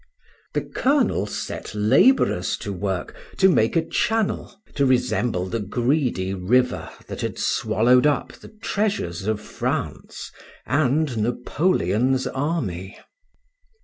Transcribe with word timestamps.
The 0.55 0.61
colonel 0.63 1.27
set 1.27 1.75
laborers 1.75 2.57
to 2.57 2.73
work 2.73 3.13
to 3.37 3.47
make 3.47 3.75
a 3.75 3.85
channel 3.85 4.59
to 4.73 4.83
resemble 4.83 5.45
the 5.45 5.59
greedy 5.59 6.33
river 6.33 6.89
that 7.05 7.21
had 7.21 7.37
swallowed 7.37 8.07
up 8.07 8.33
the 8.33 8.47
treasures 8.49 9.27
of 9.27 9.39
France 9.39 10.31
and 10.65 11.19
Napoleon's 11.19 12.25
army. 12.25 12.97